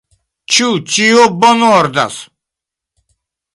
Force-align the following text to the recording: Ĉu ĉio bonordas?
Ĉu 0.55 0.69
ĉio 0.93 1.27
bonordas? 1.45 2.19